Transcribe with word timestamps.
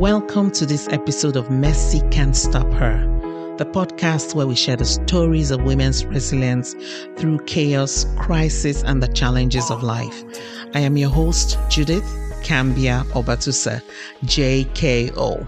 Welcome 0.00 0.50
to 0.52 0.64
this 0.64 0.88
episode 0.88 1.36
of 1.36 1.50
Messy 1.50 2.00
Can't 2.10 2.34
Stop 2.34 2.72
Her, 2.72 2.96
the 3.58 3.66
podcast 3.66 4.34
where 4.34 4.46
we 4.46 4.54
share 4.54 4.76
the 4.76 4.86
stories 4.86 5.50
of 5.50 5.62
women's 5.62 6.06
resilience 6.06 6.74
through 7.18 7.40
chaos, 7.40 8.06
crisis, 8.16 8.82
and 8.82 9.02
the 9.02 9.08
challenges 9.08 9.70
of 9.70 9.82
life. 9.82 10.24
I 10.72 10.80
am 10.80 10.96
your 10.96 11.10
host, 11.10 11.58
Judith 11.68 12.02
Cambia 12.42 13.04
Obatusa, 13.12 13.82
JKO. 14.24 15.46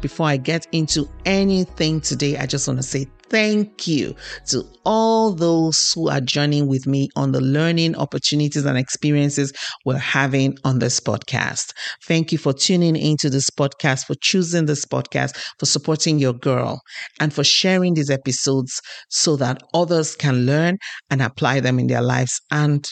Before 0.00 0.26
I 0.26 0.38
get 0.38 0.66
into 0.72 1.08
anything 1.24 2.00
today, 2.00 2.36
I 2.38 2.46
just 2.46 2.66
want 2.66 2.80
to 2.80 2.82
say 2.82 3.06
thank 3.28 3.86
you 3.86 4.14
to 4.46 4.64
all 4.84 5.32
those 5.32 5.92
who 5.92 6.08
are 6.08 6.20
joining 6.20 6.66
with 6.66 6.86
me 6.86 7.08
on 7.16 7.32
the 7.32 7.40
learning 7.40 7.96
opportunities 7.96 8.64
and 8.64 8.78
experiences 8.78 9.52
we're 9.84 9.98
having 9.98 10.56
on 10.64 10.78
this 10.78 11.00
podcast. 11.00 11.72
Thank 12.04 12.32
you 12.32 12.38
for 12.38 12.52
tuning 12.52 12.96
into 12.96 13.28
this 13.30 13.50
podcast, 13.50 14.06
for 14.06 14.14
choosing 14.20 14.66
this 14.66 14.84
podcast, 14.84 15.36
for 15.58 15.66
supporting 15.66 16.18
your 16.18 16.34
girl, 16.34 16.80
and 17.20 17.32
for 17.32 17.44
sharing 17.44 17.94
these 17.94 18.10
episodes 18.10 18.80
so 19.08 19.36
that 19.36 19.62
others 19.74 20.14
can 20.14 20.46
learn 20.46 20.78
and 21.10 21.22
apply 21.22 21.60
them 21.60 21.78
in 21.78 21.86
their 21.88 22.02
lives. 22.02 22.40
And 22.50 22.86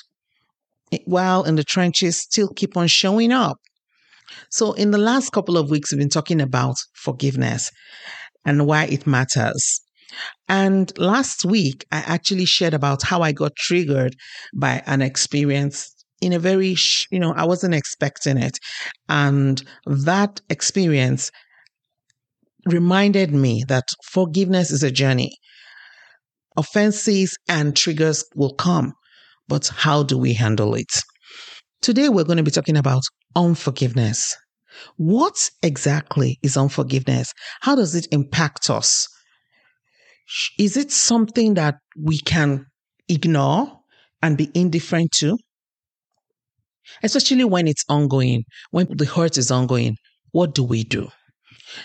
eh, 0.92 0.98
while 1.05 1.45
in 1.45 1.56
the 1.56 1.64
trenches, 1.64 2.19
still 2.19 2.48
keep 2.48 2.77
on 2.77 2.89
showing 2.89 3.33
up. 3.33 3.56
So, 4.51 4.73
in 4.73 4.91
the 4.91 4.98
last 4.98 5.30
couple 5.30 5.56
of 5.56 5.70
weeks, 5.70 5.92
we've 5.92 5.98
been 5.98 6.09
talking 6.09 6.41
about 6.41 6.77
forgiveness 6.95 7.70
and 8.45 8.66
why 8.66 8.84
it 8.87 9.06
matters. 9.06 9.80
And 10.49 10.97
last 10.99 11.45
week, 11.45 11.85
I 11.91 11.99
actually 11.99 12.45
shared 12.45 12.75
about 12.75 13.03
how 13.03 13.23
I 13.23 13.33
got 13.33 13.57
triggered 13.57 14.15
by 14.55 14.83
an 14.87 15.03
experience 15.03 15.91
in 16.21 16.33
a 16.33 16.39
very, 16.39 16.77
you 17.11 17.19
know, 17.19 17.33
I 17.33 17.45
wasn't 17.45 17.75
expecting 17.75 18.39
it. 18.39 18.59
And 19.09 19.63
that 19.87 20.41
experience 20.49 21.31
reminded 22.67 23.33
me 23.33 23.65
that 23.69 23.84
forgiveness 24.05 24.71
is 24.71 24.83
a 24.83 24.91
journey. 24.91 25.37
Offenses 26.56 27.37
and 27.49 27.77
triggers 27.77 28.25
will 28.34 28.55
come, 28.55 28.95
but 29.49 29.69
how 29.69 30.03
do 30.03 30.17
we 30.17 30.34
handle 30.34 30.75
it? 30.75 30.93
Today, 31.83 32.09
we're 32.09 32.25
going 32.25 32.39
to 32.39 32.43
be 32.43 32.51
talking 32.51 32.77
about 32.77 33.03
unforgiveness. 33.37 34.34
What 34.97 35.51
exactly 35.62 36.39
is 36.43 36.56
unforgiveness? 36.56 37.33
How 37.61 37.75
does 37.75 37.95
it 37.95 38.06
impact 38.11 38.71
us? 38.71 39.06
Is 40.59 40.77
it 40.77 40.91
something 40.91 41.55
that 41.55 41.77
we 41.97 42.19
can 42.19 42.67
ignore 43.09 43.81
and 44.23 44.37
be 44.37 44.51
indifferent 44.55 45.13
to? 45.13 45.39
Especially 47.03 47.45
when 47.45 47.67
it's 47.67 47.85
ongoing, 47.89 48.45
when 48.71 48.87
the 48.91 49.07
hurt 49.07 49.39
is 49.39 49.51
ongoing, 49.51 49.97
what 50.33 50.55
do 50.55 50.62
we 50.62 50.85
do? 50.85 51.09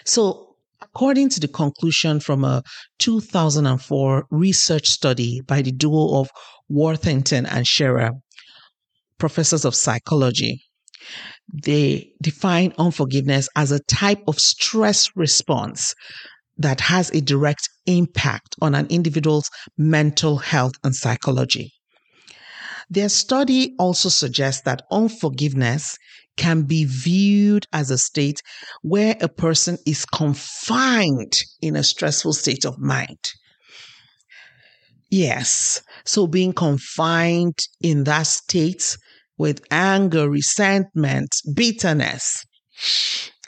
So, 0.04 0.56
according 0.82 1.30
to 1.30 1.40
the 1.40 1.48
conclusion 1.48 2.20
from 2.20 2.44
a 2.44 2.64
2004 3.00 4.26
research 4.32 4.88
study 4.88 5.42
by 5.42 5.62
the 5.62 5.72
duo 5.72 6.20
of 6.20 6.30
Worthington 6.70 7.46
and 7.46 7.66
Scherer, 7.66 8.12
professors 9.18 9.66
of 9.66 9.76
psychology, 9.76 10.64
they 11.64 12.12
define 12.22 12.74
unforgiveness 12.78 13.48
as 13.56 13.72
a 13.72 13.80
type 13.80 14.22
of 14.28 14.40
stress 14.40 15.10
response 15.16 15.96
that 16.60 16.82
has 16.82 17.10
a 17.12 17.22
direct 17.22 17.70
impact 17.86 18.56
on 18.62 18.76
an 18.76 18.86
individual's 18.88 19.50
mental 19.78 20.38
health 20.38 20.74
and 20.84 20.96
psychology. 20.96 21.74
Their 22.90 23.10
study 23.10 23.76
also 23.80 24.10
suggests 24.10 24.62
that 24.64 24.84
unforgiveness 24.92 25.98
can 26.38 26.64
be 26.64 26.86
viewed 26.86 27.66
as 27.74 27.92
a 27.92 27.98
state 27.98 28.42
where 28.82 29.16
a 29.22 29.28
person 29.28 29.78
is 29.86 30.06
confined 30.06 31.34
in 31.62 31.76
a 31.76 31.84
stressful 31.84 32.34
state 32.34 32.66
of 32.66 32.80
mind. 32.80 33.32
Yes, 35.12 35.82
so 36.06 36.28
being 36.28 36.54
confined 36.54 37.58
in 37.82 38.04
that 38.04 38.24
state 38.24 38.98
with 39.38 39.62
anger, 39.72 40.30
resentment, 40.30 41.30
bitterness. 41.56 42.46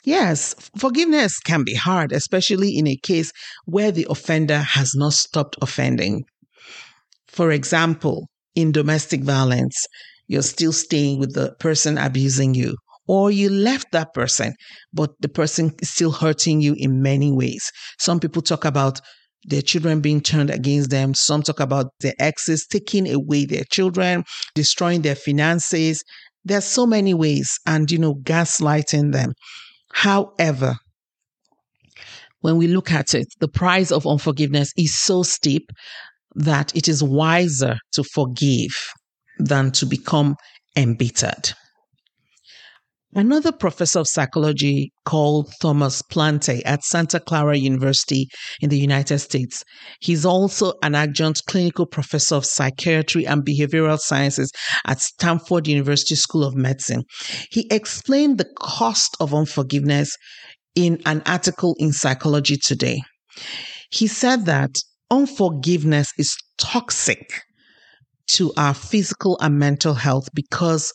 Yes, 0.04 0.54
forgiveness 0.78 1.40
can 1.40 1.64
be 1.64 1.74
hard, 1.74 2.12
especially 2.12 2.76
in 2.78 2.86
a 2.86 2.94
case 2.96 3.32
where 3.64 3.90
the 3.90 4.06
offender 4.08 4.58
has 4.60 4.94
not 4.94 5.12
stopped 5.14 5.56
offending. 5.60 6.24
For 7.26 7.50
example, 7.50 8.28
in 8.54 8.70
domestic 8.72 9.22
violence, 9.22 9.74
you're 10.28 10.42
still 10.42 10.72
staying 10.72 11.18
with 11.18 11.34
the 11.34 11.54
person 11.58 11.98
abusing 11.98 12.54
you, 12.54 12.76
or 13.08 13.30
you 13.30 13.48
left 13.50 13.86
that 13.92 14.14
person, 14.14 14.54
but 14.92 15.10
the 15.20 15.28
person 15.28 15.74
is 15.80 15.90
still 15.90 16.12
hurting 16.12 16.60
you 16.60 16.74
in 16.78 17.02
many 17.02 17.32
ways. 17.32 17.70
Some 17.98 18.20
people 18.20 18.42
talk 18.42 18.64
about 18.64 19.00
their 19.44 19.62
children 19.62 20.00
being 20.00 20.20
turned 20.20 20.50
against 20.50 20.90
them. 20.90 21.14
Some 21.14 21.42
talk 21.42 21.58
about 21.58 21.86
their 22.00 22.14
exes 22.20 22.66
taking 22.70 23.10
away 23.12 23.44
their 23.46 23.64
children, 23.70 24.22
destroying 24.54 25.02
their 25.02 25.16
finances. 25.16 26.02
There's 26.44 26.64
so 26.64 26.86
many 26.86 27.14
ways, 27.14 27.50
and 27.66 27.90
you 27.90 27.98
know, 27.98 28.14
gaslighting 28.22 29.12
them. 29.12 29.32
However, 29.92 30.76
when 32.40 32.56
we 32.56 32.66
look 32.66 32.90
at 32.90 33.14
it, 33.14 33.28
the 33.38 33.48
price 33.48 33.92
of 33.92 34.06
unforgiveness 34.06 34.72
is 34.76 34.98
so 34.98 35.22
steep 35.22 35.70
that 36.34 36.74
it 36.74 36.88
is 36.88 37.02
wiser 37.02 37.76
to 37.92 38.02
forgive 38.02 38.76
than 39.38 39.70
to 39.72 39.86
become 39.86 40.36
embittered. 40.76 41.52
Another 43.14 43.52
professor 43.52 44.00
of 44.00 44.08
psychology 44.08 44.90
called 45.04 45.52
Thomas 45.60 46.00
Plante 46.00 46.64
at 46.64 46.82
Santa 46.82 47.20
Clara 47.20 47.58
University 47.58 48.26
in 48.62 48.70
the 48.70 48.78
United 48.78 49.18
States. 49.18 49.64
He's 50.00 50.24
also 50.24 50.72
an 50.82 50.94
adjunct 50.94 51.42
clinical 51.46 51.84
professor 51.84 52.36
of 52.36 52.46
psychiatry 52.46 53.26
and 53.26 53.44
behavioral 53.44 53.98
sciences 53.98 54.50
at 54.86 55.00
Stanford 55.00 55.68
University 55.68 56.14
School 56.14 56.42
of 56.42 56.54
Medicine. 56.54 57.04
He 57.50 57.66
explained 57.70 58.38
the 58.38 58.48
cost 58.58 59.14
of 59.20 59.34
unforgiveness 59.34 60.16
in 60.74 60.98
an 61.04 61.22
article 61.26 61.76
in 61.78 61.92
Psychology 61.92 62.56
Today. 62.56 63.02
He 63.90 64.06
said 64.06 64.46
that 64.46 64.70
unforgiveness 65.10 66.12
is 66.16 66.34
toxic 66.56 67.42
to 68.28 68.54
our 68.56 68.72
physical 68.72 69.36
and 69.42 69.58
mental 69.58 69.92
health 69.92 70.28
because 70.32 70.94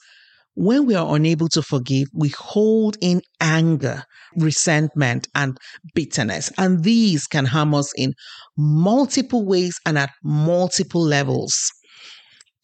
when 0.57 0.87
we 0.87 0.95
are 0.95 1.15
unable 1.15 1.47
to 1.49 1.61
forgive, 1.61 2.07
we 2.15 2.29
hold 2.29 2.97
in 2.99 3.21
anger, 3.39 4.03
resentment, 4.37 5.27
and 5.35 5.55
bitterness. 5.93 6.51
And 6.57 6.83
these 6.83 7.27
can 7.27 7.45
harm 7.45 7.75
us 7.75 7.93
in 7.95 8.13
multiple 8.57 9.45
ways 9.45 9.79
and 9.85 9.99
at 9.99 10.09
multiple 10.23 11.03
levels. 11.03 11.53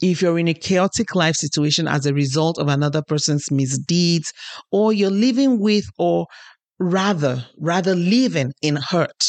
If 0.02 0.24
you're 0.24 0.40
in 0.40 0.48
a 0.48 0.56
chaotic 0.56 1.14
life 1.14 1.36
situation 1.36 1.88
as 1.88 2.08
a 2.08 2.16
result 2.16 2.58
of 2.58 2.68
another 2.68 3.04
person's 3.08 3.52
misdeeds, 3.52 4.34
or 4.72 4.92
you're 4.92 5.12
living 5.12 5.60
with, 5.60 5.86
or 6.00 6.26
rather, 6.80 7.46
rather 7.60 7.94
living 7.94 8.54
in 8.64 8.78
hurt, 8.78 9.24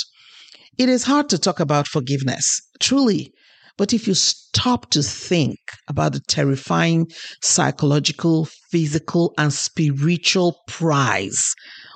it 0.79 0.89
is 0.89 1.05
hard 1.05 1.29
to 1.29 1.39
talk 1.39 1.61
about 1.61 1.87
forgiveness. 1.87 2.63
Truly, 2.81 3.31
but 3.77 3.93
if 3.93 4.07
you 4.07 4.15
stop 4.15 4.91
to 4.91 5.03
think 5.03 5.59
about 5.89 6.13
the 6.13 6.21
terrifying 6.21 7.11
psychological, 7.43 8.47
physical, 8.71 9.35
and 9.37 9.53
spiritual 9.53 10.57
price 10.69 11.55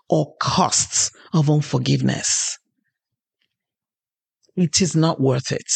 or 0.08 0.34
costs 0.40 1.10
of 1.32 1.48
unforgiveness, 1.48 2.58
it 4.56 4.82
is 4.82 4.96
not 4.96 5.20
worth 5.20 5.52
it. 5.52 5.70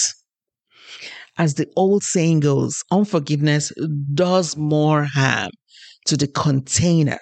As 1.39 1.55
the 1.55 1.69
old 1.77 2.03
saying 2.03 2.41
goes, 2.41 2.83
unforgiveness 2.91 3.73
does 4.13 4.57
more 4.57 5.05
harm 5.05 5.51
to 6.07 6.17
the 6.17 6.27
container, 6.27 7.21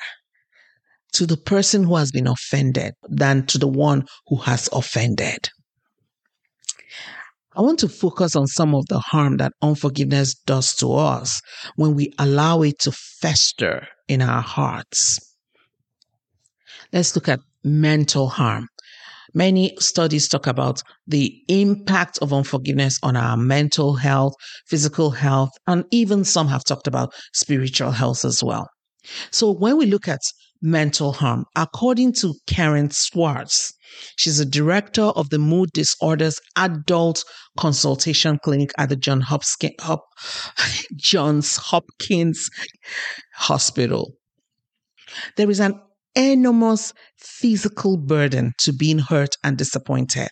to 1.13 1.27
the 1.27 1.37
person 1.37 1.85
who 1.85 1.97
has 1.97 2.11
been 2.11 2.27
offended, 2.27 2.95
than 3.09 3.47
to 3.47 3.59
the 3.59 3.69
one 3.69 4.07
who 4.27 4.37
has 4.37 4.69
offended. 4.73 5.51
I 7.57 7.63
want 7.63 7.81
to 7.81 7.89
focus 7.89 8.37
on 8.37 8.47
some 8.47 8.75
of 8.75 8.87
the 8.87 9.01
harm 9.01 9.39
that 9.39 9.53
unforgiveness 9.61 10.35
does 10.35 10.75
to 10.77 10.93
us 10.93 11.41
when 11.77 11.95
we 11.95 12.13
allow 12.19 12.63
it 12.63 12.79
to 12.81 12.93
fester 12.93 13.89
in 14.07 14.23
our 14.23 14.43
hearts. 14.43 15.19
Let's 16.93 17.15
look 17.15 17.29
at 17.29 17.41
mental 17.65 18.29
harm. 18.29 18.69
Many 19.35 19.77
studies 19.79 20.29
talk 20.29 20.47
about 20.47 20.83
the 21.07 21.33
impact 21.49 22.19
of 22.21 22.33
unforgiveness 22.33 22.99
on 23.03 23.17
our 23.17 23.37
mental 23.37 23.95
health, 23.95 24.35
physical 24.67 25.11
health, 25.11 25.51
and 25.67 25.85
even 25.91 26.25
some 26.25 26.49
have 26.49 26.65
talked 26.65 26.87
about 26.87 27.13
spiritual 27.33 27.93
health 27.93 28.25
as 28.25 28.43
well. 28.43 28.69
So 29.31 29.53
when 29.53 29.77
we 29.77 29.87
look 29.87 30.09
at 30.09 30.21
mental 30.63 31.13
harm, 31.13 31.45
according 31.57 32.13
to 32.15 32.35
Karen 32.47 32.91
Swartz, 32.91 33.73
she's 34.17 34.41
a 34.41 34.45
director 34.45 35.03
of 35.03 35.31
the 35.31 35.39
Mood 35.39 35.71
Disorders 35.73 36.41
Adult 36.57 37.25
Consultation 37.59 38.39
Clinic 38.43 38.71
at 38.79 38.89
the 38.89 38.97
John 38.97 39.21
Hopkins, 39.21 39.75
Hop, 39.81 40.05
Johns 40.97 41.57
Hopkins 41.57 42.51
Hospital. 43.35 44.15
There 45.37 45.51
is 45.51 45.61
an 45.61 45.81
enormous 46.15 46.93
physical 47.19 47.97
burden 47.97 48.53
to 48.59 48.73
being 48.73 48.99
hurt 48.99 49.37
and 49.43 49.57
disappointed, 49.57 50.31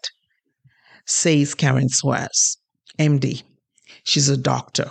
says 1.06 1.54
Karen 1.54 1.88
Swartz, 1.88 2.58
MD. 2.98 3.42
She's 4.04 4.28
a 4.28 4.36
doctor. 4.36 4.90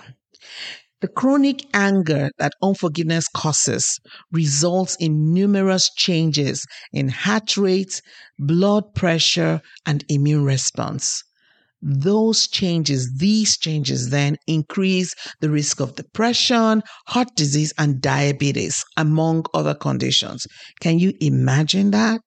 The 1.01 1.07
chronic 1.07 1.65
anger 1.73 2.29
that 2.37 2.53
unforgiveness 2.61 3.27
causes 3.27 3.99
results 4.31 4.95
in 4.99 5.33
numerous 5.33 5.89
changes 5.95 6.65
in 6.93 7.09
heart 7.09 7.57
rate, 7.57 8.01
blood 8.37 8.93
pressure, 8.93 9.61
and 9.85 10.03
immune 10.09 10.43
response. 10.43 11.23
Those 11.81 12.47
changes, 12.47 13.11
these 13.17 13.57
changes 13.57 14.09
then 14.09 14.37
increase 14.47 15.13
the 15.41 15.49
risk 15.49 15.79
of 15.79 15.95
depression, 15.95 16.81
heart 17.07 17.29
disease, 17.35 17.73
and 17.77 18.01
diabetes, 18.01 18.83
among 18.97 19.45
other 19.53 19.75
conditions. 19.75 20.47
Can 20.79 20.99
you 20.99 21.13
imagine 21.19 21.91
that? 21.91 22.21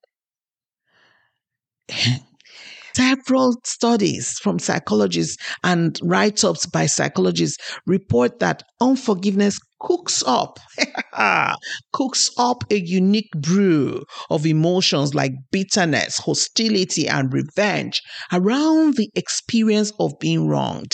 Several 2.94 3.56
studies 3.64 4.38
from 4.40 4.58
psychologists 4.58 5.36
and 5.62 5.98
write 6.02 6.44
ups 6.44 6.66
by 6.66 6.86
psychologists 6.86 7.56
report 7.86 8.38
that 8.40 8.62
unforgiveness 8.80 9.58
cooks 9.80 10.22
up, 10.26 10.58
cooks 11.92 12.30
up 12.36 12.64
a 12.70 12.78
unique 12.78 13.30
brew 13.36 14.04
of 14.28 14.46
emotions 14.46 15.14
like 15.14 15.32
bitterness, 15.50 16.18
hostility, 16.18 17.08
and 17.08 17.32
revenge 17.32 18.00
around 18.32 18.96
the 18.96 19.10
experience 19.14 19.92
of 19.98 20.12
being 20.20 20.46
wronged. 20.46 20.92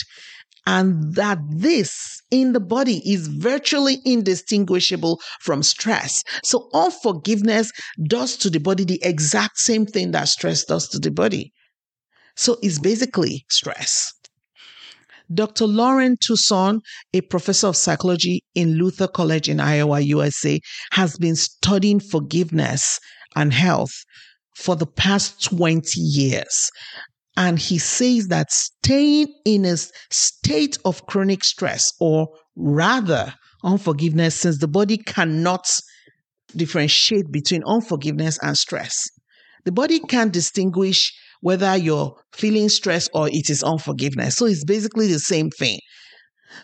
And 0.69 1.15
that 1.15 1.39
this 1.49 2.21
in 2.31 2.53
the 2.53 2.61
body 2.61 3.01
is 3.09 3.29
virtually 3.29 3.99
indistinguishable 4.05 5.21
from 5.41 5.63
stress. 5.63 6.25
So, 6.45 6.69
unforgiveness 6.75 7.71
does 8.09 8.37
to 8.39 8.51
the 8.51 8.59
body 8.59 8.85
the 8.85 9.01
exact 9.03 9.59
same 9.59 9.87
thing 9.87 10.11
that 10.11 10.29
stress 10.29 10.65
does 10.65 10.89
to 10.89 10.99
the 10.99 11.13
body. 11.13 11.53
So 12.37 12.59
it's 12.63 12.79
basically 12.79 13.45
stress. 13.49 14.13
Dr. 15.35 15.67
Loren 15.67 16.17
Toussaint, 16.21 16.81
a 17.13 17.21
professor 17.23 17.67
of 17.67 17.77
psychology 17.77 18.45
in 18.55 18.75
Luther 18.75 19.09
College 19.09 19.49
in 19.49 19.59
Iowa, 19.59 20.01
USA, 20.01 20.61
has 20.93 21.17
been 21.17 21.35
studying 21.35 21.99
forgiveness 21.99 23.01
and 23.35 23.53
health 23.53 23.93
for 24.55 24.77
the 24.77 24.87
past 24.87 25.43
20 25.45 26.01
years. 26.01 26.71
And 27.37 27.59
he 27.59 27.79
says 27.79 28.29
that 28.29 28.51
staying 28.53 29.27
in 29.45 29.65
a 29.65 29.77
state 30.11 30.79
of 30.85 31.05
chronic 31.07 31.45
stress, 31.45 31.93
or 32.01 32.29
rather 32.55 33.35
unforgiveness, 33.65 34.37
since 34.37 34.59
the 34.59 34.69
body 34.69 34.97
cannot 34.97 35.69
differentiate 36.55 37.31
between 37.31 37.63
unforgiveness 37.67 38.39
and 38.41 38.57
stress, 38.57 39.09
the 39.65 39.73
body 39.73 39.99
can't 39.99 40.33
distinguish 40.33 41.13
whether 41.47 41.77
you're 41.77 42.13
feeling 42.33 42.69
stress 42.69 43.09
or 43.15 43.29
it 43.29 43.49
is 43.49 43.63
unforgiveness. 43.63 44.35
So 44.35 44.47
it's 44.47 44.65
basically 44.65 45.07
the 45.07 45.21
same 45.21 45.49
thing. 45.49 45.79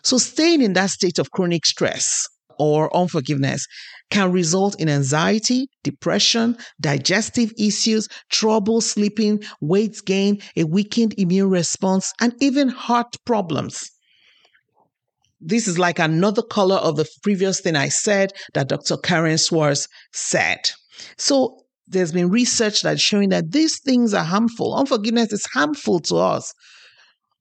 So 0.02 0.18
staying 0.18 0.60
in 0.60 0.72
that 0.72 0.90
state 0.90 1.20
of 1.20 1.30
chronic 1.30 1.64
stress 1.64 2.26
or 2.58 2.94
unforgiveness 2.96 3.64
can 4.10 4.32
result 4.32 4.80
in 4.80 4.88
anxiety, 4.88 5.68
depression, 5.84 6.56
digestive 6.80 7.52
issues, 7.56 8.08
trouble 8.28 8.80
sleeping, 8.80 9.44
weight 9.60 10.02
gain, 10.04 10.40
a 10.56 10.64
weakened 10.64 11.14
immune 11.16 11.48
response, 11.48 12.12
and 12.20 12.34
even 12.40 12.68
heart 12.68 13.14
problems. 13.24 13.88
This 15.40 15.68
is 15.68 15.78
like 15.78 16.00
another 16.00 16.42
color 16.42 16.78
of 16.78 16.96
the 16.96 17.06
previous 17.22 17.60
thing 17.60 17.76
I 17.76 17.88
said 17.88 18.32
that 18.54 18.68
Dr. 18.68 18.96
Karen 18.96 19.38
Swartz 19.38 19.86
said. 20.12 20.58
So 21.18 21.61
there's 21.92 22.12
been 22.12 22.30
research 22.30 22.82
that's 22.82 23.00
showing 23.00 23.28
that 23.30 23.52
these 23.52 23.80
things 23.80 24.14
are 24.14 24.24
harmful. 24.24 24.74
Unforgiveness 24.74 25.32
is 25.32 25.46
harmful 25.52 26.00
to 26.00 26.16
us. 26.16 26.52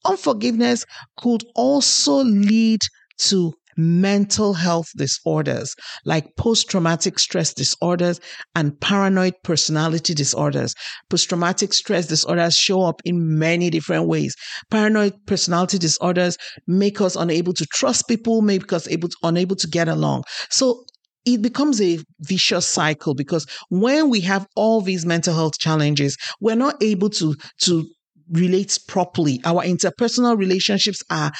Unforgiveness 0.05 0.85
could 1.17 1.43
also 1.55 2.23
lead 2.23 2.81
to 3.19 3.53
mental 3.77 4.53
health 4.53 4.89
disorders 4.97 5.75
like 6.05 6.35
post 6.35 6.69
traumatic 6.69 7.17
stress 7.17 7.53
disorders 7.53 8.19
and 8.55 8.79
paranoid 8.81 9.33
personality 9.43 10.13
disorders. 10.13 10.75
Post 11.09 11.29
traumatic 11.29 11.73
stress 11.73 12.07
disorders 12.07 12.55
show 12.55 12.81
up 12.83 13.01
in 13.05 13.39
many 13.39 13.69
different 13.69 14.07
ways. 14.07 14.35
Paranoid 14.69 15.13
personality 15.25 15.77
disorders 15.77 16.37
make 16.67 16.99
us 17.01 17.15
unable 17.15 17.53
to 17.53 17.65
trust 17.67 18.07
people, 18.07 18.41
make 18.41 18.71
us 18.73 18.87
able 18.87 19.09
to, 19.09 19.17
unable 19.23 19.55
to 19.55 19.67
get 19.67 19.87
along. 19.87 20.23
So 20.49 20.83
it 21.25 21.41
becomes 21.41 21.81
a 21.81 21.99
vicious 22.19 22.67
cycle 22.67 23.13
because 23.13 23.45
when 23.69 24.09
we 24.09 24.21
have 24.21 24.47
all 24.55 24.81
these 24.81 25.05
mental 25.05 25.33
health 25.33 25.57
challenges, 25.59 26.17
we're 26.39 26.55
not 26.55 26.81
able 26.81 27.09
to 27.09 27.35
to 27.61 27.87
relate 28.31 28.79
properly. 28.87 29.39
Our 29.45 29.63
interpersonal 29.63 30.37
relationships 30.37 31.03
are 31.09 31.31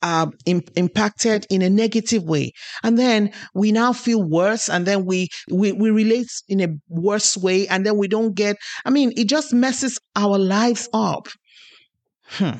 are 0.00 0.30
Im- 0.46 0.62
impacted 0.76 1.44
in 1.50 1.60
a 1.60 1.68
negative 1.68 2.22
way 2.22 2.52
and 2.84 2.96
then 2.96 3.32
we 3.52 3.72
now 3.72 3.92
feel 3.92 4.22
worse 4.22 4.68
and 4.68 4.86
then 4.86 5.04
we, 5.04 5.28
we 5.50 5.72
we 5.72 5.90
relate 5.90 6.28
in 6.48 6.60
a 6.60 6.68
worse 6.88 7.36
way 7.36 7.66
and 7.66 7.84
then 7.84 7.98
we 7.98 8.06
don't 8.06 8.36
get 8.36 8.56
i 8.84 8.90
mean 8.90 9.12
it 9.16 9.24
just 9.24 9.52
messes 9.52 9.98
our 10.14 10.38
lives 10.38 10.88
up 10.92 11.26
hmm. 12.28 12.58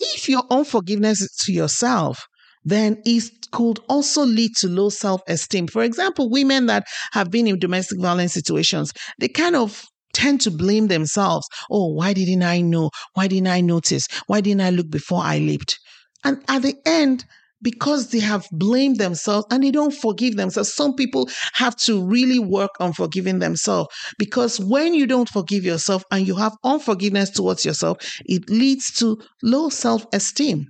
if 0.00 0.30
your 0.30 0.44
own 0.48 0.60
unforgiveness 0.60 1.28
to 1.44 1.52
yourself 1.52 2.26
then 2.66 3.00
it 3.04 3.22
could 3.52 3.78
also 3.88 4.24
lead 4.24 4.50
to 4.56 4.68
low 4.68 4.90
self 4.90 5.22
esteem. 5.28 5.68
For 5.68 5.82
example, 5.82 6.28
women 6.28 6.66
that 6.66 6.84
have 7.12 7.30
been 7.30 7.46
in 7.46 7.58
domestic 7.58 8.00
violence 8.00 8.34
situations, 8.34 8.92
they 9.18 9.28
kind 9.28 9.54
of 9.56 9.82
tend 10.12 10.40
to 10.42 10.50
blame 10.50 10.88
themselves. 10.88 11.46
Oh, 11.70 11.92
why 11.92 12.12
didn't 12.12 12.42
I 12.42 12.60
know? 12.60 12.90
Why 13.14 13.28
didn't 13.28 13.46
I 13.48 13.60
notice? 13.60 14.08
Why 14.26 14.40
didn't 14.40 14.62
I 14.62 14.70
look 14.70 14.90
before 14.90 15.22
I 15.22 15.38
leaped? 15.38 15.78
And 16.24 16.42
at 16.48 16.62
the 16.62 16.74
end, 16.84 17.24
because 17.62 18.10
they 18.10 18.18
have 18.18 18.46
blamed 18.52 18.98
themselves 18.98 19.46
and 19.50 19.62
they 19.62 19.70
don't 19.70 19.94
forgive 19.94 20.36
themselves. 20.36 20.74
Some 20.74 20.94
people 20.94 21.28
have 21.54 21.76
to 21.78 22.04
really 22.04 22.38
work 22.38 22.72
on 22.80 22.92
forgiving 22.92 23.38
themselves 23.38 23.88
because 24.18 24.58
when 24.60 24.92
you 24.92 25.06
don't 25.06 25.28
forgive 25.28 25.64
yourself 25.64 26.02
and 26.10 26.26
you 26.26 26.34
have 26.36 26.52
unforgiveness 26.64 27.30
towards 27.30 27.64
yourself, 27.64 27.98
it 28.26 28.50
leads 28.50 28.92
to 28.98 29.18
low 29.42 29.68
self 29.68 30.04
esteem. 30.12 30.66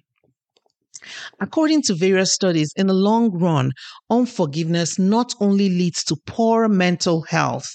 According 1.41 1.83
to 1.83 1.95
various 1.95 2.33
studies, 2.33 2.73
in 2.77 2.87
the 2.87 2.95
long 2.95 3.31
run, 3.31 3.73
unforgiveness 4.11 4.99
not 4.99 5.35
only 5.41 5.69
leads 5.69 6.05
to 6.05 6.17
poor 6.27 6.69
mental 6.69 7.23
health, 7.23 7.69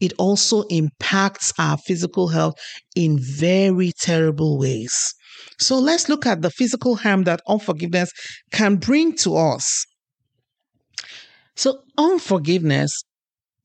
it 0.00 0.12
also 0.18 0.62
impacts 0.62 1.52
our 1.58 1.76
physical 1.76 2.28
health 2.28 2.54
in 2.96 3.18
very 3.18 3.92
terrible 3.92 4.58
ways. 4.58 5.14
So 5.58 5.78
let's 5.78 6.08
look 6.08 6.26
at 6.26 6.42
the 6.42 6.50
physical 6.50 6.96
harm 6.96 7.24
that 7.24 7.42
unforgiveness 7.46 8.10
can 8.50 8.76
bring 8.76 9.14
to 9.16 9.36
us. 9.36 9.84
So, 11.56 11.82
unforgiveness 11.98 13.04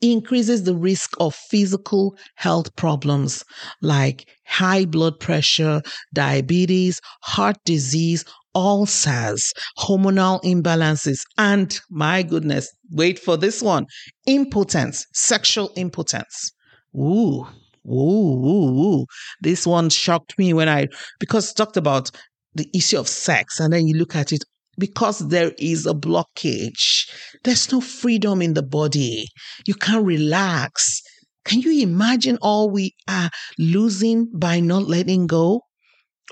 increases 0.01 0.63
the 0.63 0.75
risk 0.75 1.12
of 1.19 1.34
physical 1.34 2.17
health 2.36 2.75
problems 2.75 3.43
like 3.81 4.27
high 4.45 4.86
blood 4.86 5.19
pressure, 5.19 5.81
diabetes, 6.13 7.00
heart 7.22 7.57
disease, 7.63 8.25
ulcers, 8.55 9.51
hormonal 9.77 10.41
imbalances, 10.43 11.19
and 11.38 11.79
my 11.89 12.24
goodness, 12.24 12.71
wait 12.91 13.19
for 13.19 13.38
this 13.38 13.62
one 13.62 13.85
impotence, 14.25 15.05
sexual 15.13 15.71
impotence. 15.75 16.51
Ooh, 16.95 17.45
ooh, 17.85 17.91
ooh, 17.91 18.79
ooh. 18.83 19.05
This 19.41 19.67
one 19.67 19.89
shocked 19.89 20.38
me 20.39 20.53
when 20.53 20.69
I, 20.69 20.88
because 21.19 21.53
talked 21.53 21.77
about 21.77 22.09
the 22.55 22.69
issue 22.74 22.97
of 22.97 23.07
sex, 23.07 23.59
and 23.59 23.74
then 23.74 23.85
you 23.88 23.97
look 23.97 24.15
at 24.15 24.31
it 24.31 24.43
because 24.77 25.19
there 25.29 25.51
is 25.57 25.85
a 25.85 25.93
blockage. 25.93 27.09
There's 27.43 27.71
no 27.71 27.81
freedom 27.81 28.41
in 28.41 28.53
the 28.53 28.63
body. 28.63 29.27
You 29.65 29.74
can't 29.74 30.05
relax. 30.05 31.01
Can 31.43 31.62
you 31.62 31.83
imagine 31.83 32.38
all 32.41 32.69
we 32.69 32.95
are 33.07 33.29
losing 33.59 34.29
by 34.33 34.59
not 34.59 34.88
letting 34.88 35.27
go? 35.27 35.62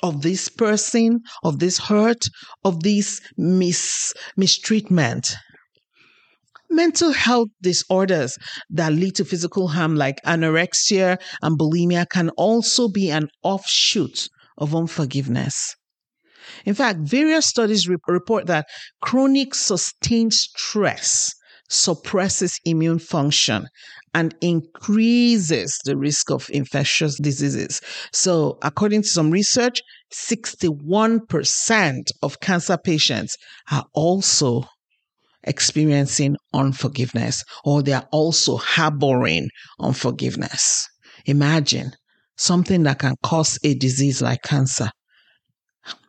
Of 0.01 0.21
this 0.21 0.49
person, 0.49 1.21
of 1.43 1.59
this 1.59 1.77
hurt, 1.77 2.25
of 2.63 2.81
this 2.83 3.21
mis- 3.37 4.13
mistreatment. 4.35 5.35
Mental 6.69 7.11
health 7.11 7.49
disorders 7.61 8.37
that 8.71 8.93
lead 8.93 9.15
to 9.15 9.25
physical 9.25 9.67
harm, 9.67 9.95
like 9.95 10.19
anorexia 10.25 11.21
and 11.41 11.59
bulimia, 11.59 12.09
can 12.09 12.29
also 12.31 12.87
be 12.87 13.11
an 13.11 13.29
offshoot 13.43 14.27
of 14.57 14.73
unforgiveness. 14.73 15.75
In 16.65 16.73
fact, 16.73 16.99
various 16.99 17.45
studies 17.45 17.87
report 17.87 18.47
that 18.47 18.65
chronic 19.01 19.53
sustained 19.53 20.33
stress 20.33 21.33
suppresses 21.73 22.59
immune 22.65 22.99
function 22.99 23.67
and 24.13 24.35
increases 24.41 25.77
the 25.85 25.97
risk 25.97 26.29
of 26.29 26.49
infectious 26.51 27.17
diseases. 27.19 27.81
So, 28.11 28.59
according 28.61 29.01
to 29.01 29.07
some 29.07 29.31
research, 29.31 29.81
61% 30.13 32.03
of 32.21 32.39
cancer 32.39 32.77
patients 32.77 33.35
are 33.71 33.85
also 33.93 34.65
experiencing 35.43 36.37
unforgiveness 36.53 37.43
or 37.65 37.81
they 37.81 37.93
are 37.93 38.07
also 38.11 38.57
harboring 38.57 39.49
unforgiveness. 39.79 40.87
Imagine 41.25 41.91
something 42.37 42.83
that 42.83 42.99
can 42.99 43.15
cause 43.23 43.57
a 43.63 43.73
disease 43.73 44.21
like 44.21 44.43
cancer. 44.43 44.89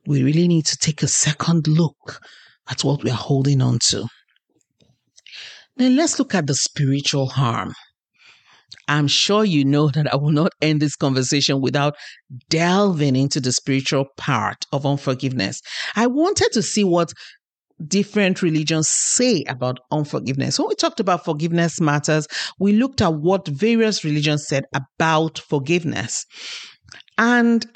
We 0.06 0.22
really 0.22 0.46
need 0.46 0.66
to 0.66 0.76
take 0.76 1.02
a 1.02 1.08
second 1.08 1.66
look 1.66 2.20
at 2.68 2.84
what 2.84 3.02
we 3.02 3.10
are 3.10 3.16
holding 3.16 3.62
on 3.62 3.78
to. 3.88 4.06
Then 5.76 5.96
let's 5.96 6.18
look 6.18 6.34
at 6.34 6.46
the 6.46 6.54
spiritual 6.54 7.26
harm. 7.26 7.74
I'm 8.88 9.08
sure 9.08 9.44
you 9.44 9.64
know 9.64 9.88
that 9.94 10.12
I 10.12 10.16
will 10.16 10.30
not 10.30 10.52
end 10.60 10.80
this 10.80 10.96
conversation 10.96 11.60
without 11.60 11.94
delving 12.48 13.16
into 13.16 13.40
the 13.40 13.52
spiritual 13.52 14.06
part 14.16 14.64
of 14.72 14.86
unforgiveness. 14.86 15.60
I 15.96 16.06
wanted 16.06 16.50
to 16.52 16.62
see 16.62 16.84
what 16.84 17.12
different 17.86 18.40
religions 18.40 18.88
say 18.88 19.44
about 19.48 19.80
unforgiveness. 19.90 20.58
When 20.58 20.68
we 20.68 20.74
talked 20.76 21.00
about 21.00 21.24
forgiveness 21.24 21.80
matters, 21.80 22.28
we 22.60 22.72
looked 22.72 23.02
at 23.02 23.14
what 23.14 23.48
various 23.48 24.04
religions 24.04 24.46
said 24.46 24.64
about 24.74 25.38
forgiveness. 25.38 26.24
And 27.18 27.66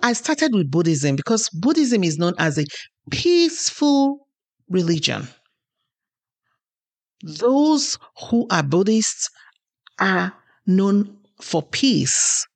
I 0.00 0.14
started 0.14 0.54
with 0.54 0.70
Buddhism 0.70 1.16
because 1.16 1.48
Buddhism 1.50 2.02
is 2.02 2.18
known 2.18 2.34
as 2.38 2.58
a 2.58 2.64
peaceful 3.10 4.26
religion. 4.68 5.28
Those 7.22 7.98
who 8.28 8.46
are 8.50 8.62
Buddhists 8.62 9.30
are 9.98 10.34
known 10.66 11.18
for 11.40 11.62
peace. 11.62 12.46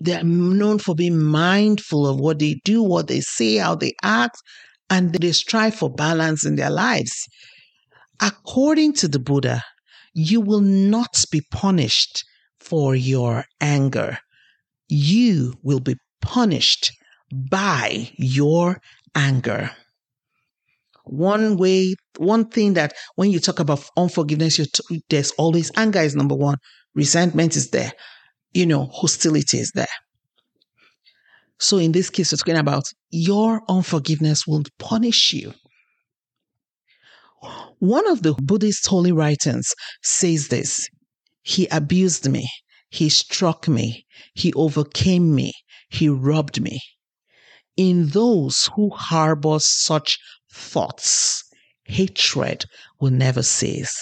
They're 0.00 0.24
known 0.24 0.78
for 0.78 0.94
being 0.94 1.18
mindful 1.22 2.06
of 2.06 2.18
what 2.18 2.38
they 2.38 2.60
do, 2.64 2.82
what 2.82 3.08
they 3.08 3.20
say, 3.20 3.56
how 3.56 3.74
they 3.74 3.92
act, 4.02 4.36
and 4.90 5.12
they 5.12 5.32
strive 5.32 5.74
for 5.74 5.90
balance 5.90 6.44
in 6.44 6.56
their 6.56 6.70
lives. 6.70 7.26
According 8.20 8.94
to 8.94 9.08
the 9.08 9.18
Buddha, 9.18 9.62
you 10.14 10.40
will 10.40 10.60
not 10.60 11.24
be 11.30 11.42
punished 11.50 12.24
for 12.60 12.94
your 12.94 13.44
anger. 13.60 14.18
You 14.88 15.54
will 15.62 15.80
be 15.80 15.96
punished 16.20 16.92
by 17.32 18.10
your 18.16 18.80
anger. 19.14 19.70
One 21.04 21.56
way, 21.56 21.94
one 22.16 22.48
thing 22.48 22.74
that 22.74 22.94
when 23.14 23.30
you 23.30 23.38
talk 23.38 23.60
about 23.60 23.88
unforgiveness, 23.96 24.56
t- 24.56 25.02
there's 25.10 25.32
always 25.32 25.70
anger 25.76 26.00
is 26.00 26.16
number 26.16 26.34
one, 26.34 26.56
resentment 26.94 27.56
is 27.56 27.70
there, 27.70 27.92
you 28.52 28.66
know, 28.66 28.86
hostility 28.86 29.58
is 29.58 29.70
there. 29.74 29.86
So 31.58 31.78
in 31.78 31.92
this 31.92 32.10
case, 32.10 32.32
we're 32.32 32.38
talking 32.38 32.56
about 32.56 32.84
your 33.10 33.62
unforgiveness 33.68 34.46
will 34.46 34.64
punish 34.78 35.32
you. 35.32 35.52
One 37.78 38.08
of 38.08 38.22
the 38.22 38.32
Buddhist 38.34 38.86
holy 38.86 39.12
writings 39.12 39.74
says 40.02 40.48
this 40.48 40.88
He 41.42 41.66
abused 41.68 42.28
me, 42.30 42.48
he 42.88 43.08
struck 43.08 43.68
me, 43.68 44.06
he 44.34 44.52
overcame 44.54 45.34
me, 45.34 45.52
he 45.90 46.08
robbed 46.08 46.60
me. 46.62 46.80
In 47.76 48.08
those 48.08 48.70
who 48.74 48.90
harbor 48.90 49.58
such 49.60 50.18
thoughts, 50.54 51.44
hatred 51.84 52.64
will 53.00 53.10
never 53.10 53.42
cease. 53.42 53.94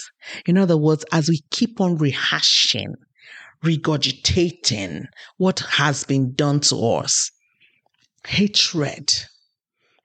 In 0.45 0.57
other 0.57 0.77
words, 0.77 1.03
as 1.11 1.27
we 1.27 1.41
keep 1.51 1.81
on 1.81 1.97
rehashing, 1.97 2.93
regurgitating 3.63 5.05
what 5.37 5.59
has 5.59 6.03
been 6.03 6.33
done 6.33 6.59
to 6.61 6.75
us, 6.75 7.31
hatred 8.27 9.11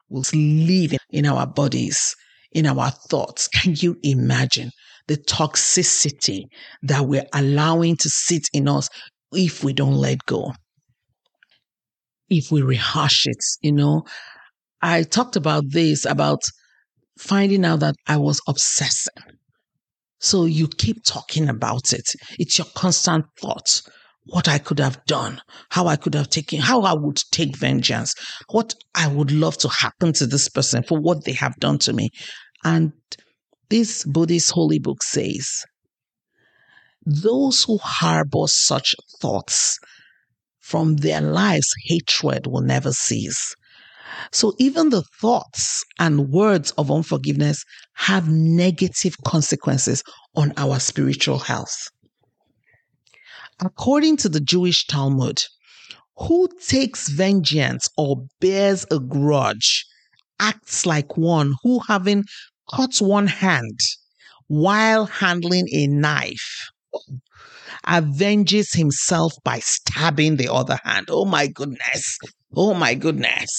will 0.09 0.25
live 0.33 0.95
in 1.11 1.27
our 1.27 1.47
bodies, 1.47 2.17
in 2.53 2.67
our 2.67 2.91
thoughts. 2.91 3.49
Can 3.49 3.75
you 3.77 3.99
imagine 4.03 4.71
the 5.07 5.17
toxicity 5.17 6.45
that 6.83 7.07
we're 7.07 7.27
allowing 7.33 7.97
to 7.97 8.09
sit 8.09 8.49
in 8.53 8.69
us 8.69 8.89
if 9.33 9.63
we 9.63 9.73
don't 9.73 9.95
let 9.95 10.19
go? 10.27 10.53
If 12.31 12.51
we 12.51 12.63
rehash 12.63 13.27
it, 13.27 13.43
you 13.63 13.73
know, 13.73 14.05
I 14.81 15.03
talked 15.03 15.37
about 15.37 15.65
this 15.71 16.05
about 16.05 16.43
finding 17.19 17.65
out 17.65 17.81
that 17.81 17.97
I 18.07 18.17
was 18.17 18.41
obsessing. 18.47 19.23
So 20.21 20.45
you 20.45 20.69
keep 20.69 21.05
talking 21.05 21.49
about 21.49 21.93
it. 21.93 22.09
It's 22.39 22.59
your 22.59 22.67
constant 22.75 23.27
thought 23.41 23.83
what 24.29 24.47
I 24.47 24.59
could 24.59 24.79
have 24.79 25.03
done, 25.07 25.41
how 25.71 25.87
I 25.87 25.97
could 25.97 26.15
have 26.15 26.29
taken, 26.29 26.61
how 26.61 26.83
I 26.83 26.93
would 26.93 27.17
take 27.31 27.57
vengeance, 27.57 28.15
what 28.51 28.75
I 28.95 29.09
would 29.09 29.31
love 29.31 29.57
to 29.59 29.69
happen 29.69 30.13
to 30.15 30.27
this 30.27 30.49
person 30.49 30.83
for 30.83 30.99
what 30.99 31.25
they 31.25 31.33
have 31.33 31.57
done 31.57 31.79
to 31.79 31.93
me. 31.93 32.11
And 32.63 32.93
this 33.71 34.05
Buddhist 34.05 34.51
holy 34.51 34.79
book 34.79 35.03
says, 35.03 35.65
those 37.07 37.65
who 37.65 37.79
harbor 37.79 38.47
such 38.47 38.95
thoughts 39.21 39.79
from 40.61 40.97
their 40.97 41.23
lives, 41.23 41.73
hatred 41.87 42.47
will 42.47 42.61
never 42.61 42.93
cease. 42.93 43.55
So 44.33 44.55
even 44.59 44.91
the 44.91 45.03
thoughts 45.21 45.85
and 45.99 46.31
words 46.31 46.71
of 46.73 46.91
unforgiveness 46.91 47.65
have 47.95 48.29
negative 48.29 49.17
consequences 49.25 50.03
on 50.35 50.53
our 50.57 50.79
spiritual 50.81 51.39
health. 51.39 51.89
According 53.61 54.19
to 54.19 54.29
the 54.29 54.41
Jewish 54.41 54.87
Talmud, 54.87 55.43
who 56.17 56.49
takes 56.67 57.09
vengeance 57.09 57.89
or 57.97 58.27
bears 58.41 58.87
a 58.91 58.99
grudge 58.99 59.85
acts 60.41 60.87
like 60.87 61.17
one 61.17 61.55
who, 61.63 61.81
having 61.89 62.25
cut 62.73 62.97
one 62.99 63.27
hand 63.27 63.79
while 64.47 65.07
handling 65.07 65.69
a 65.73 65.87
knife, 65.87 66.71
avenges 67.85 68.73
himself 68.73 69.33
by 69.45 69.59
stabbing 69.59 70.37
the 70.37 70.53
other 70.53 70.79
hand. 70.85 71.09
Oh 71.11 71.25
my 71.25 71.47
goodness. 71.47 72.19
Oh 72.55 72.75
my 72.75 72.95
goodness. 72.95 73.51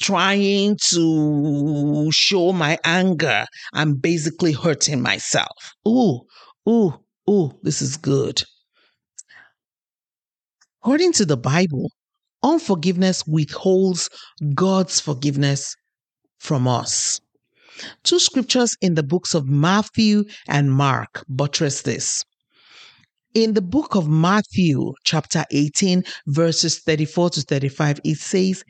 Trying 0.00 0.76
to 0.90 2.10
show 2.12 2.52
my 2.52 2.78
anger. 2.84 3.46
I'm 3.72 3.94
basically 3.94 4.52
hurting 4.52 5.02
myself. 5.02 5.74
Ooh, 5.86 6.20
ooh, 6.68 6.94
ooh, 7.28 7.58
this 7.62 7.82
is 7.82 7.96
good. 7.96 8.42
According 10.82 11.12
to 11.14 11.26
the 11.26 11.36
Bible, 11.36 11.90
unforgiveness 12.42 13.26
withholds 13.26 14.08
God's 14.54 15.00
forgiveness 15.00 15.74
from 16.38 16.68
us. 16.68 17.20
Two 18.04 18.18
scriptures 18.18 18.76
in 18.80 18.94
the 18.94 19.02
books 19.02 19.34
of 19.34 19.46
Matthew 19.46 20.24
and 20.46 20.72
Mark 20.72 21.24
buttress 21.28 21.82
this. 21.82 22.24
In 23.34 23.52
the 23.52 23.60
book 23.60 23.94
of 23.94 24.08
Matthew, 24.08 24.94
chapter 25.04 25.44
18, 25.50 26.02
verses 26.28 26.78
34 26.78 27.30
to 27.30 27.42
35, 27.42 28.00
it 28.02 28.16
says, 28.16 28.64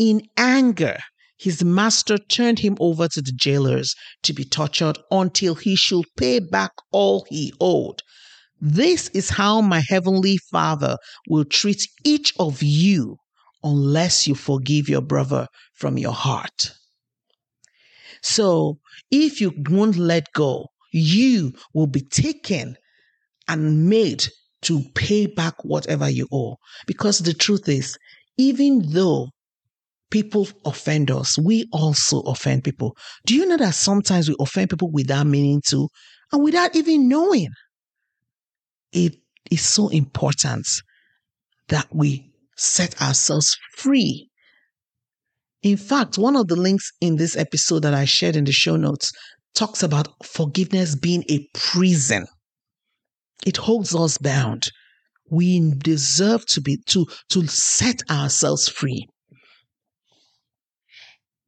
In 0.00 0.22
anger, 0.36 0.98
his 1.38 1.62
master 1.62 2.18
turned 2.18 2.58
him 2.58 2.76
over 2.80 3.06
to 3.06 3.22
the 3.22 3.30
jailers 3.30 3.94
to 4.24 4.32
be 4.32 4.44
tortured 4.44 4.98
until 5.12 5.54
he 5.54 5.76
should 5.76 6.06
pay 6.16 6.40
back 6.40 6.72
all 6.90 7.24
he 7.30 7.54
owed. 7.60 8.02
This 8.60 9.08
is 9.14 9.30
how 9.30 9.60
my 9.60 9.80
heavenly 9.88 10.38
Father 10.50 10.98
will 11.28 11.44
treat 11.44 11.86
each 12.04 12.34
of 12.38 12.64
you 12.64 13.16
unless 13.62 14.26
you 14.26 14.34
forgive 14.34 14.88
your 14.88 15.02
brother 15.02 15.46
from 15.72 15.96
your 15.96 16.12
heart. 16.12 16.72
So, 18.22 18.80
if 19.10 19.40
you 19.40 19.54
won't 19.68 19.96
let 19.96 20.32
go, 20.34 20.66
you 20.92 21.54
will 21.72 21.86
be 21.86 22.00
taken 22.00 22.76
and 23.48 23.88
made 23.88 24.24
to 24.62 24.82
pay 24.94 25.26
back 25.26 25.54
whatever 25.64 26.08
you 26.08 26.26
owe. 26.32 26.56
Because 26.86 27.20
the 27.20 27.34
truth 27.34 27.68
is, 27.68 27.96
even 28.36 28.92
though 28.92 29.28
people 30.10 30.48
offend 30.64 31.10
us, 31.10 31.38
we 31.38 31.66
also 31.72 32.20
offend 32.20 32.64
people. 32.64 32.96
Do 33.26 33.34
you 33.34 33.46
know 33.46 33.56
that 33.56 33.74
sometimes 33.74 34.28
we 34.28 34.36
offend 34.40 34.70
people 34.70 34.90
without 34.90 35.26
meaning 35.26 35.62
to 35.68 35.88
and 36.32 36.42
without 36.42 36.76
even 36.76 37.08
knowing? 37.08 37.48
it 38.92 39.16
is 39.50 39.62
so 39.62 39.88
important 39.88 40.66
that 41.68 41.86
we 41.92 42.30
set 42.56 43.00
ourselves 43.00 43.56
free. 43.76 44.28
In 45.62 45.76
fact, 45.76 46.18
one 46.18 46.36
of 46.36 46.48
the 46.48 46.56
links 46.56 46.90
in 47.00 47.16
this 47.16 47.36
episode 47.36 47.80
that 47.80 47.94
I 47.94 48.04
shared 48.04 48.36
in 48.36 48.44
the 48.44 48.52
show 48.52 48.76
notes 48.76 49.12
talks 49.54 49.82
about 49.82 50.08
forgiveness 50.24 50.96
being 50.96 51.24
a 51.28 51.46
prison. 51.54 52.26
It 53.46 53.56
holds 53.56 53.94
us 53.94 54.18
bound. 54.18 54.70
We 55.30 55.72
deserve 55.78 56.46
to 56.46 56.60
be 56.60 56.78
to 56.86 57.06
to 57.30 57.46
set 57.46 58.02
ourselves 58.10 58.68
free. 58.68 59.06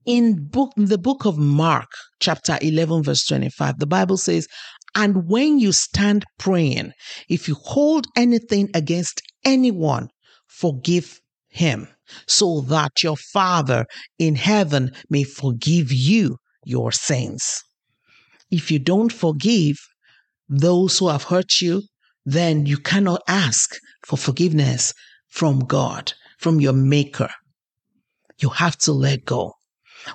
In 0.04 0.48
book 0.48 0.72
in 0.76 0.86
the 0.86 0.98
book 0.98 1.24
of 1.24 1.38
Mark, 1.38 1.90
chapter 2.20 2.58
11 2.60 3.04
verse 3.04 3.24
25, 3.26 3.78
the 3.78 3.86
Bible 3.86 4.16
says, 4.16 4.48
and 4.94 5.28
when 5.28 5.58
you 5.58 5.72
stand 5.72 6.24
praying, 6.38 6.92
if 7.28 7.48
you 7.48 7.54
hold 7.54 8.06
anything 8.16 8.68
against 8.74 9.22
anyone, 9.44 10.08
forgive 10.48 11.20
him, 11.48 11.88
so 12.26 12.60
that 12.62 13.02
your 13.02 13.16
Father 13.16 13.86
in 14.18 14.34
heaven 14.34 14.92
may 15.08 15.22
forgive 15.22 15.92
you 15.92 16.36
your 16.64 16.92
sins. 16.92 17.62
If 18.50 18.70
you 18.70 18.78
don't 18.78 19.12
forgive 19.12 19.76
those 20.52 20.98
who 20.98 21.08
have 21.08 21.24
hurt 21.24 21.60
you, 21.60 21.82
then 22.26 22.66
you 22.66 22.76
cannot 22.76 23.22
ask 23.26 23.74
for 24.04 24.16
forgiveness 24.16 24.92
from 25.28 25.60
God, 25.60 26.12
from 26.38 26.60
your 26.60 26.74
Maker. 26.74 27.30
You 28.38 28.50
have 28.50 28.76
to 28.78 28.92
let 28.92 29.24
go. 29.24 29.54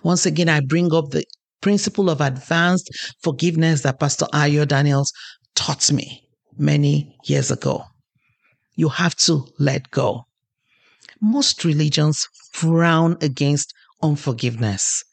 Once 0.03 0.25
again, 0.25 0.47
I 0.47 0.59
bring 0.59 0.93
up 0.93 1.09
the 1.09 1.25
principle 1.61 2.09
of 2.09 2.21
advanced 2.21 2.89
forgiveness 3.21 3.81
that 3.81 3.99
Pastor 3.99 4.27
Ayo 4.33 4.67
Daniels 4.67 5.11
taught 5.55 5.91
me 5.91 6.29
many 6.57 7.17
years 7.25 7.49
ago. 7.49 7.83
You 8.75 8.89
have 8.89 9.15
to 9.15 9.47
let 9.57 9.89
go. 9.89 10.25
Most 11.19 11.65
religions 11.65 12.27
frown 12.53 13.17
against 13.21 13.73
unforgiveness. 14.03 15.03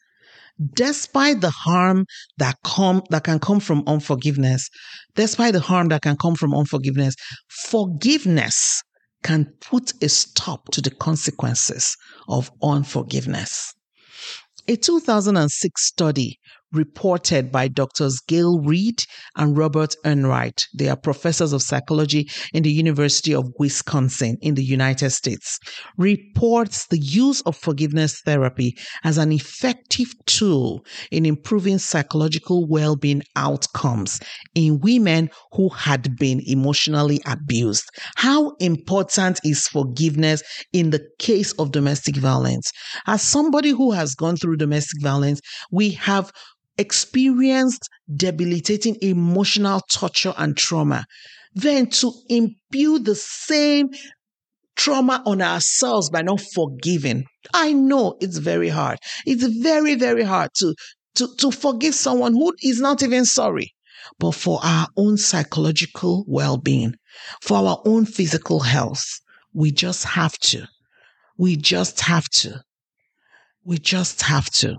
Despite 0.73 1.41
the 1.41 1.49
harm 1.49 2.05
that 2.37 2.57
come 2.63 3.01
that 3.09 3.25
can 3.25 3.39
come 3.39 3.59
from 3.59 3.83
unforgiveness, 3.87 4.69
despite 5.15 5.53
the 5.53 5.59
harm 5.59 5.89
that 5.89 6.01
can 6.01 6.15
come 6.15 6.35
from 6.35 6.53
unforgiveness, 6.53 7.15
forgiveness 7.49 8.81
can 9.23 9.51
put 9.59 9.91
a 10.01 10.07
stop 10.07 10.71
to 10.71 10.81
the 10.81 10.91
consequences 10.91 11.97
of 12.29 12.51
unforgiveness. 12.63 13.73
A 14.67 14.77
2006 14.77 15.85
study 15.85 16.39
reported 16.71 17.51
by 17.51 17.67
Drs. 17.67 18.21
Gayle 18.27 18.59
Reed 18.59 19.03
and 19.35 19.57
Robert 19.57 19.95
Enright. 20.03 20.65
They 20.77 20.89
are 20.89 20.97
professors 20.97 21.53
of 21.53 21.61
psychology 21.61 22.29
in 22.53 22.63
the 22.63 22.71
University 22.71 23.33
of 23.33 23.49
Wisconsin 23.57 24.37
in 24.41 24.55
the 24.55 24.63
United 24.63 25.11
States. 25.11 25.59
Reports 25.97 26.87
the 26.87 26.99
use 26.99 27.41
of 27.41 27.55
forgiveness 27.55 28.21
therapy 28.25 28.75
as 29.03 29.17
an 29.17 29.31
effective 29.31 30.13
tool 30.25 30.85
in 31.11 31.25
improving 31.25 31.77
psychological 31.77 32.67
well 32.67 32.95
being 32.95 33.23
outcomes 33.35 34.19
in 34.53 34.79
women 34.79 35.29
who 35.53 35.69
had 35.69 36.15
been 36.17 36.41
emotionally 36.45 37.21
abused. 37.25 37.85
How 38.15 38.51
important 38.59 39.39
is 39.43 39.67
forgiveness 39.67 40.43
in 40.73 40.89
the 40.89 41.05
case 41.19 41.53
of 41.53 41.71
domestic 41.71 42.17
violence? 42.17 42.71
As 43.07 43.21
somebody 43.21 43.69
who 43.69 43.91
has 43.91 44.15
gone 44.15 44.35
through 44.35 44.57
domestic 44.57 45.01
violence, 45.01 45.39
we 45.71 45.91
have 45.91 46.31
experienced 46.77 47.89
debilitating 48.13 48.97
emotional 49.01 49.81
torture 49.91 50.33
and 50.37 50.57
trauma, 50.57 51.05
then 51.53 51.87
to 51.87 52.11
impute 52.29 53.05
the 53.05 53.15
same 53.15 53.89
trauma 54.75 55.23
on 55.25 55.41
ourselves 55.41 56.09
by 56.09 56.21
not 56.21 56.41
forgiving. 56.53 57.25
I 57.53 57.71
know 57.71 58.17
it's 58.19 58.37
very 58.37 58.69
hard. 58.69 58.99
It's 59.25 59.43
very, 59.43 59.95
very 59.95 60.23
hard 60.23 60.49
to, 60.57 60.75
to, 61.15 61.35
to 61.37 61.51
forgive 61.51 61.95
someone 61.95 62.33
who 62.33 62.53
is 62.61 62.79
not 62.79 63.01
even 63.03 63.25
sorry. 63.25 63.73
But 64.19 64.33
for 64.33 64.59
our 64.63 64.87
own 64.97 65.17
psychological 65.17 66.25
well 66.27 66.57
being, 66.57 66.95
for 67.41 67.57
our 67.57 67.81
own 67.85 68.05
physical 68.05 68.59
health, 68.59 69.03
we 69.53 69.71
just 69.71 70.03
have 70.03 70.37
to. 70.39 70.67
We 71.37 71.55
just 71.55 72.01
have 72.01 72.29
to. 72.37 72.61
We 73.63 73.77
just 73.77 74.21
have 74.21 74.49
to. 74.51 74.77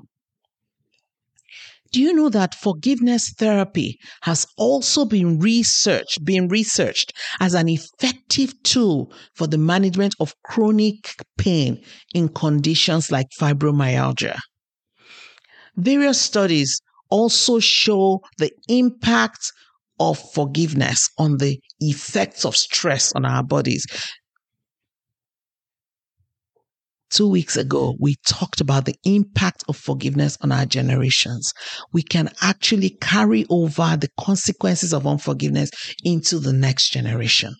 Do 1.93 2.01
you 2.01 2.13
know 2.13 2.29
that 2.31 2.55
forgiveness 2.55 3.33
therapy 3.39 3.99
has 4.23 4.47
also 4.57 5.05
been 5.05 5.39
researched, 5.39 6.25
been 6.25 6.49
researched 6.49 7.13
as 7.41 7.55
an 7.55 7.69
effective 7.69 8.55
tool 8.63 9.13
for 9.35 9.47
the 9.47 9.59
management 9.59 10.15
of 10.21 10.35
chronic 10.43 11.15
pain 11.39 11.83
in 12.15 12.29
conditions 12.29 13.11
like 13.11 13.27
fibromyalgia? 13.39 14.39
Various 15.77 16.21
studies 16.21 16.81
also 17.11 17.59
show 17.61 18.21
the 18.39 18.51
impact 18.69 19.53
of 20.01 20.19
forgiveness 20.33 21.09
on 21.19 21.39
the 21.39 21.59
effects 21.81 22.45
of 22.45 22.57
stress 22.57 23.13
on 23.13 23.25
our 23.25 23.43
bodies 23.43 23.87
two 27.11 27.29
weeks 27.29 27.57
ago, 27.57 27.97
we 27.99 28.17
talked 28.27 28.61
about 28.61 28.85
the 28.85 28.97
impact 29.05 29.65
of 29.69 29.77
forgiveness 29.77 30.37
on 30.43 30.53
our 30.53 30.67
generations. 30.67 31.53
We 31.93 32.03
can 32.03 32.31
actually 32.43 32.91
carry 33.01 33.47
over 33.49 33.97
the 33.97 34.11
consequences 34.19 34.93
of 34.93 35.07
unforgiveness 35.07 35.71
into 36.05 36.39
the 36.39 36.53
next 36.53 36.91
generation. 36.91 37.55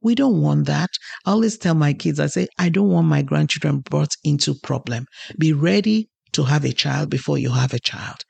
We 0.00 0.14
don't 0.14 0.40
want 0.40 0.66
that. 0.66 0.90
I 1.26 1.32
always 1.32 1.58
tell 1.58 1.74
my 1.74 1.92
kids, 1.92 2.20
I 2.20 2.26
say, 2.26 2.48
I 2.58 2.68
don't 2.68 2.90
want 2.90 3.08
my 3.08 3.22
grandchildren 3.22 3.80
brought 3.80 4.14
into 4.22 4.54
problem. 4.62 5.06
Be 5.38 5.52
ready 5.52 6.08
to 6.32 6.44
have 6.44 6.64
a 6.64 6.72
child 6.72 7.10
before 7.10 7.38
you 7.38 7.50
have 7.50 7.72
a 7.72 7.80
child. 7.80 8.24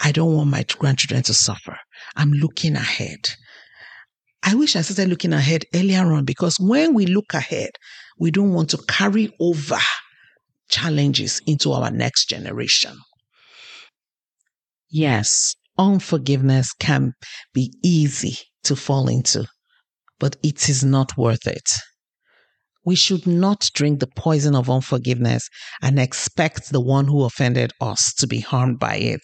I 0.00 0.12
don't 0.12 0.34
want 0.34 0.50
my 0.50 0.64
grandchildren 0.78 1.22
to 1.24 1.34
suffer. 1.34 1.76
I'm 2.16 2.32
looking 2.32 2.76
ahead. 2.76 3.30
I 4.42 4.54
wish 4.54 4.76
I 4.76 4.82
started 4.82 5.08
looking 5.08 5.32
ahead 5.32 5.64
earlier 5.74 6.12
on 6.12 6.24
because 6.24 6.56
when 6.60 6.94
we 6.94 7.06
look 7.06 7.34
ahead, 7.34 7.70
we 8.18 8.30
don't 8.30 8.52
want 8.52 8.70
to 8.70 8.78
carry 8.88 9.34
over 9.40 9.78
challenges 10.68 11.40
into 11.46 11.72
our 11.72 11.90
next 11.90 12.28
generation. 12.28 12.96
Yes, 14.90 15.54
unforgiveness 15.78 16.72
can 16.72 17.12
be 17.54 17.72
easy 17.82 18.38
to 18.64 18.76
fall 18.76 19.08
into, 19.08 19.46
but 20.18 20.36
it 20.42 20.68
is 20.68 20.84
not 20.84 21.16
worth 21.16 21.46
it. 21.46 21.68
We 22.84 22.96
should 22.96 23.26
not 23.26 23.70
drink 23.74 24.00
the 24.00 24.06
poison 24.06 24.54
of 24.54 24.70
unforgiveness 24.70 25.48
and 25.82 25.98
expect 25.98 26.70
the 26.70 26.80
one 26.80 27.06
who 27.06 27.24
offended 27.24 27.72
us 27.80 28.14
to 28.14 28.26
be 28.26 28.40
harmed 28.40 28.78
by 28.78 28.96
it. 28.96 29.20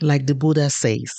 Like 0.00 0.26
the 0.26 0.34
Buddha 0.34 0.70
says, 0.70 1.10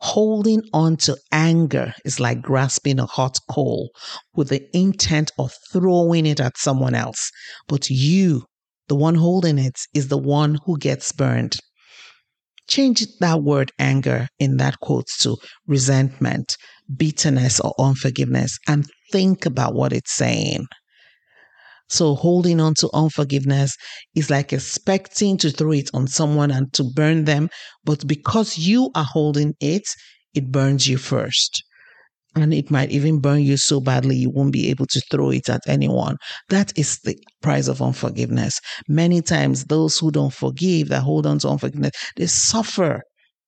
Holding 0.00 0.62
on 0.72 0.96
to 0.98 1.16
anger 1.32 1.94
is 2.04 2.20
like 2.20 2.42
grasping 2.42 2.98
a 2.98 3.06
hot 3.06 3.38
coal 3.50 3.90
with 4.34 4.48
the 4.48 4.64
intent 4.76 5.32
of 5.38 5.54
throwing 5.72 6.26
it 6.26 6.40
at 6.40 6.58
someone 6.58 6.94
else. 6.94 7.30
But 7.66 7.88
you, 7.88 8.44
the 8.88 8.96
one 8.96 9.14
holding 9.14 9.58
it, 9.58 9.78
is 9.94 10.08
the 10.08 10.18
one 10.18 10.58
who 10.64 10.78
gets 10.78 11.12
burned. 11.12 11.56
Change 12.68 13.06
that 13.20 13.42
word 13.42 13.70
anger 13.78 14.28
in 14.38 14.56
that 14.56 14.80
quote 14.80 15.06
to 15.20 15.36
resentment, 15.66 16.56
bitterness, 16.94 17.60
or 17.60 17.72
unforgiveness 17.78 18.58
and 18.66 18.86
think 19.12 19.46
about 19.46 19.74
what 19.74 19.92
it's 19.92 20.12
saying. 20.12 20.66
So 21.88 22.14
holding 22.14 22.60
on 22.60 22.74
to 22.74 22.90
unforgiveness 22.92 23.76
is 24.14 24.30
like 24.30 24.52
expecting 24.52 25.36
to 25.38 25.50
throw 25.50 25.72
it 25.72 25.90
on 25.94 26.08
someone 26.08 26.50
and 26.50 26.72
to 26.74 26.84
burn 26.84 27.24
them. 27.24 27.48
But 27.84 28.06
because 28.06 28.58
you 28.58 28.90
are 28.94 29.06
holding 29.08 29.54
it, 29.60 29.84
it 30.34 30.50
burns 30.50 30.88
you 30.88 30.98
first. 30.98 31.62
And 32.34 32.52
it 32.52 32.70
might 32.70 32.90
even 32.90 33.20
burn 33.20 33.40
you 33.40 33.56
so 33.56 33.80
badly 33.80 34.16
you 34.16 34.30
won't 34.30 34.52
be 34.52 34.68
able 34.68 34.86
to 34.86 35.00
throw 35.10 35.30
it 35.30 35.48
at 35.48 35.62
anyone. 35.66 36.16
That 36.50 36.76
is 36.76 36.98
the 36.98 37.16
price 37.40 37.66
of 37.66 37.80
unforgiveness. 37.80 38.60
Many 38.88 39.22
times, 39.22 39.64
those 39.64 39.98
who 39.98 40.10
don't 40.10 40.34
forgive, 40.34 40.88
that 40.88 41.02
hold 41.02 41.24
on 41.24 41.38
to 41.38 41.48
unforgiveness, 41.48 41.92
they 42.16 42.26
suffer 42.26 43.00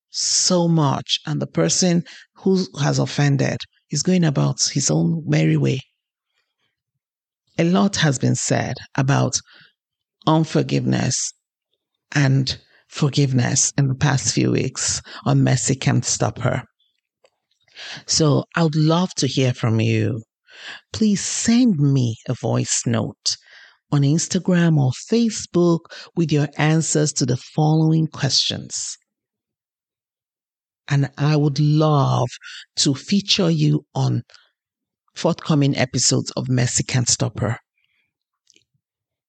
so 0.08 0.68
much. 0.68 1.18
And 1.26 1.42
the 1.42 1.46
person 1.46 2.04
who 2.36 2.64
has 2.80 2.98
offended 2.98 3.58
is 3.90 4.02
going 4.02 4.24
about 4.24 4.62
his 4.72 4.90
own 4.90 5.22
merry 5.26 5.58
way 5.58 5.80
a 7.58 7.64
lot 7.64 7.96
has 7.96 8.18
been 8.18 8.36
said 8.36 8.76
about 8.96 9.40
unforgiveness 10.26 11.32
and 12.14 12.58
forgiveness 12.88 13.72
in 13.76 13.88
the 13.88 13.94
past 13.94 14.32
few 14.32 14.52
weeks 14.52 15.02
on 15.24 15.42
Messy 15.42 15.74
Can't 15.74 16.04
Stop 16.04 16.38
Her. 16.38 16.62
So 18.06 18.44
I 18.56 18.62
would 18.62 18.76
love 18.76 19.14
to 19.16 19.26
hear 19.26 19.52
from 19.52 19.80
you. 19.80 20.22
Please 20.92 21.20
send 21.20 21.78
me 21.78 22.16
a 22.28 22.34
voice 22.34 22.82
note 22.86 23.36
on 23.90 24.02
Instagram 24.02 24.78
or 24.78 24.90
Facebook 24.90 25.80
with 26.16 26.32
your 26.32 26.48
answers 26.56 27.12
to 27.14 27.26
the 27.26 27.36
following 27.36 28.06
questions. 28.06 28.96
And 30.88 31.10
I 31.18 31.36
would 31.36 31.60
love 31.60 32.28
to 32.76 32.94
feature 32.94 33.50
you 33.50 33.84
on 33.94 34.22
forthcoming 35.18 35.76
episodes 35.76 36.30
of 36.36 36.48
Messy 36.48 36.84
Can't 36.84 37.08
Stop 37.08 37.40
Her. 37.40 37.58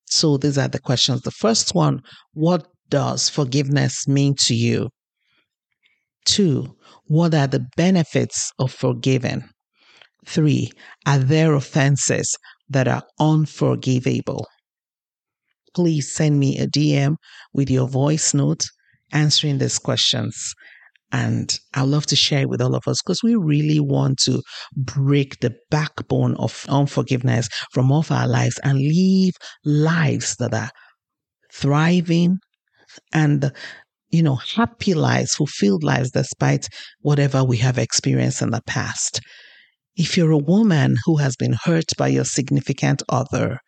So 0.06 0.38
these 0.38 0.58
are 0.58 0.68
the 0.68 0.80
questions. 0.80 1.22
The 1.22 1.32
first 1.32 1.74
one 1.74 2.02
What 2.34 2.68
does 2.90 3.30
forgiveness 3.30 4.08
mean 4.08 4.36
to 4.46 4.54
you? 4.54 4.90
Two, 6.26 6.76
what 7.06 7.34
are 7.34 7.48
the 7.48 7.66
benefits 7.76 8.52
of 8.60 8.72
forgiving? 8.72 9.50
Three, 10.28 10.72
are 11.08 11.18
there 11.18 11.54
offenses 11.56 12.36
that 12.70 12.88
are 12.88 13.04
unforgivable? 13.20 14.48
Please 15.76 16.14
send 16.14 16.40
me 16.40 16.60
a 16.60 16.68
DM 16.68 17.16
with 17.54 17.70
your 17.70 17.88
voice 17.88 18.34
note 18.34 18.64
answering 19.12 19.58
these 19.58 19.80
questions. 19.80 20.54
And 21.12 21.58
I'd 21.74 21.88
love 21.88 22.06
to 22.08 22.16
share 22.16 22.42
it 22.42 22.50
with 22.50 22.62
all 22.62 22.76
of 22.76 22.88
us 22.88 23.02
because 23.02 23.24
we 23.24 23.36
really 23.36 23.80
want 23.80 24.20
to 24.26 24.44
break 24.76 25.40
the 25.40 25.56
backbone 25.72 26.36
of 26.36 26.66
unforgiveness 26.70 27.50
from 27.72 27.92
off 27.92 28.12
our 28.12 28.28
lives 28.28 28.60
and 28.64 28.80
live 28.80 29.34
lives 29.66 30.36
that 30.38 30.54
are 30.54 30.70
thriving 31.52 32.38
and 33.14 33.52
you 34.12 34.24
know, 34.24 34.36
happy 34.36 34.94
lives, 34.94 35.36
fulfilled 35.36 35.84
lives 35.84 36.12
despite 36.12 36.68
whatever 37.02 37.44
we 37.44 37.58
have 37.58 37.78
experienced 37.78 38.42
in 38.42 38.50
the 38.50 38.62
past. 38.66 39.22
If 40.00 40.16
you're 40.16 40.32
a 40.32 40.38
woman 40.38 40.96
who 41.04 41.18
has 41.18 41.36
been 41.36 41.58
hurt 41.66 41.92
by 41.98 42.08
your 42.08 42.24
significant 42.24 43.04
other, 43.10 43.60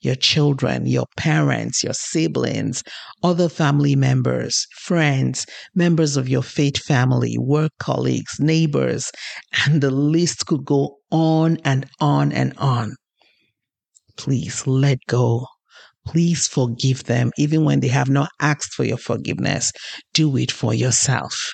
your 0.00 0.14
children, 0.14 0.86
your 0.86 1.06
parents, 1.16 1.82
your 1.82 1.94
siblings, 1.94 2.84
other 3.24 3.48
family 3.48 3.96
members, 3.96 4.68
friends, 4.76 5.46
members 5.74 6.16
of 6.16 6.28
your 6.28 6.44
faith 6.44 6.78
family, 6.78 7.36
work 7.38 7.72
colleagues, 7.80 8.38
neighbors, 8.38 9.10
and 9.66 9.80
the 9.80 9.90
list 9.90 10.46
could 10.46 10.64
go 10.64 10.98
on 11.10 11.58
and 11.64 11.86
on 11.98 12.30
and 12.30 12.56
on. 12.56 12.94
Please 14.16 14.64
let 14.68 14.98
go. 15.08 15.44
Please 16.06 16.46
forgive 16.46 17.02
them, 17.06 17.32
even 17.36 17.64
when 17.64 17.80
they 17.80 17.88
have 17.88 18.08
not 18.08 18.30
asked 18.40 18.74
for 18.74 18.84
your 18.84 18.96
forgiveness. 18.96 19.72
Do 20.14 20.36
it 20.36 20.52
for 20.52 20.72
yourself. 20.72 21.50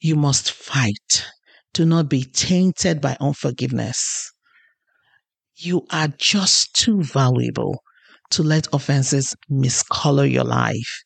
You 0.00 0.16
must 0.16 0.50
fight 0.50 1.26
to 1.74 1.84
not 1.84 2.08
be 2.08 2.24
tainted 2.24 3.00
by 3.00 3.16
unforgiveness. 3.20 4.30
You 5.56 5.86
are 5.90 6.08
just 6.08 6.74
too 6.74 7.02
valuable 7.02 7.82
to 8.30 8.42
let 8.42 8.66
offenses 8.72 9.34
miscolor 9.50 10.30
your 10.30 10.44
life. 10.44 11.02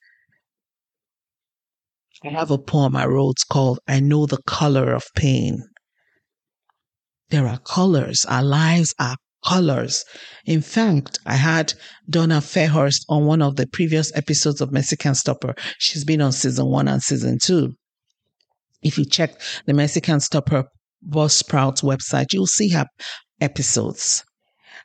I 2.24 2.31
have 2.31 2.50
a 2.50 2.59
poem 2.59 2.96
I 2.96 3.07
wrote 3.07 3.37
called 3.50 3.79
I 3.87 4.00
Know 4.00 4.26
the 4.26 4.40
Color 4.46 4.94
of 4.94 5.05
Pain. 5.14 5.62
There 7.31 7.46
are 7.46 7.59
colors. 7.59 8.24
Our 8.29 8.42
lives 8.42 8.94
are 8.98 9.16
colors. 9.44 10.05
In 10.44 10.62
fact, 10.62 11.18
I 11.26 11.35
had 11.35 11.74
Donna 12.09 12.40
Fairhurst 12.40 13.05
on 13.09 13.26
one 13.26 13.42
of 13.42 13.57
the 13.57 13.66
previous 13.66 14.14
episodes 14.16 14.61
of 14.61 14.72
Messy 14.72 14.96
Can't 14.96 15.16
Stop 15.16 15.42
Her. 15.44 15.55
She's 15.79 16.05
been 16.05 16.20
on 16.20 16.33
season 16.33 16.66
one 16.66 16.88
and 16.88 17.02
season 17.02 17.38
two. 17.40 17.74
If 18.82 18.98
you 18.98 19.04
check 19.04 19.40
the 19.66 19.74
Messy 19.74 20.00
Can't 20.00 20.22
Stop 20.22 20.50
Her 20.50 20.64
Buzzsprout 21.08 21.82
website, 21.82 22.32
you'll 22.32 22.46
see 22.46 22.70
her 22.70 22.86
episodes. 23.40 24.24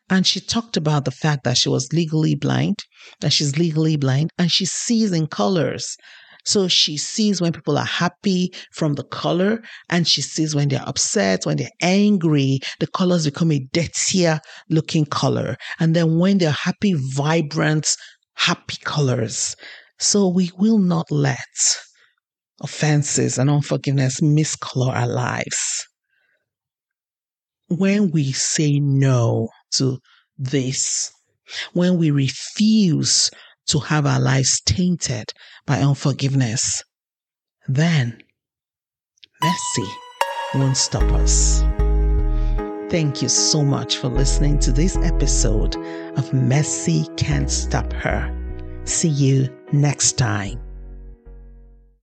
And 0.09 0.27
she 0.27 0.39
talked 0.39 0.75
about 0.77 1.05
the 1.05 1.11
fact 1.11 1.43
that 1.43 1.57
she 1.57 1.69
was 1.69 1.93
legally 1.93 2.35
blind, 2.35 2.79
that 3.21 3.31
she's 3.31 3.57
legally 3.57 3.95
blind, 3.95 4.29
and 4.37 4.51
she 4.51 4.65
sees 4.65 5.11
in 5.11 5.27
colors. 5.27 5.95
So 6.43 6.67
she 6.67 6.97
sees 6.97 7.39
when 7.39 7.53
people 7.53 7.77
are 7.77 7.85
happy 7.85 8.51
from 8.73 8.95
the 8.95 9.03
color, 9.03 9.61
and 9.89 10.07
she 10.07 10.21
sees 10.21 10.55
when 10.55 10.69
they're 10.69 10.87
upset, 10.87 11.45
when 11.45 11.57
they're 11.57 11.69
angry, 11.81 12.59
the 12.79 12.87
colors 12.87 13.25
become 13.25 13.51
a 13.51 13.67
dirtier 13.71 14.39
looking 14.69 15.05
color. 15.05 15.55
And 15.79 15.95
then 15.95 16.17
when 16.17 16.39
they're 16.39 16.51
happy, 16.51 16.95
vibrant, 17.13 17.95
happy 18.35 18.77
colors. 18.83 19.55
So 19.99 20.27
we 20.27 20.51
will 20.57 20.79
not 20.79 21.11
let 21.11 21.37
offenses 22.61 23.37
and 23.37 23.49
unforgiveness 23.49 24.21
miscolor 24.21 24.93
our 24.93 25.07
lives. 25.07 25.87
When 27.69 28.11
we 28.11 28.31
say 28.31 28.79
no 28.79 29.49
to 29.75 29.99
this, 30.37 31.11
when 31.73 31.97
we 31.97 32.11
refuse 32.11 33.31
to 33.67 33.79
have 33.79 34.05
our 34.05 34.19
lives 34.19 34.61
tainted 34.61 35.31
by 35.65 35.79
unforgiveness, 35.79 36.83
then 37.67 38.21
mercy 39.41 39.91
won't 40.53 40.77
stop 40.77 41.03
us. 41.13 41.63
Thank 42.89 43.21
you 43.21 43.29
so 43.29 43.63
much 43.63 43.97
for 43.97 44.09
listening 44.09 44.59
to 44.59 44.71
this 44.73 44.97
episode 44.97 45.77
of 46.17 46.33
Messy 46.33 47.05
Can't 47.15 47.49
Stop 47.49 47.93
Her. 47.93 48.29
See 48.83 49.07
you 49.07 49.47
next 49.71 50.17
time. 50.17 50.59